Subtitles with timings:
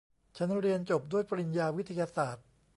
[0.35, 2.45] ฉันเรียนจบด้วยปริญญาวิทยาศาสตร์